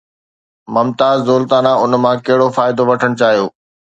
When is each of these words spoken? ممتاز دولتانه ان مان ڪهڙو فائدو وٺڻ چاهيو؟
ممتاز 0.75 1.17
دولتانه 1.29 1.71
ان 1.83 1.91
مان 2.03 2.17
ڪهڙو 2.27 2.47
فائدو 2.57 2.81
وٺڻ 2.89 3.11
چاهيو؟ 3.21 3.45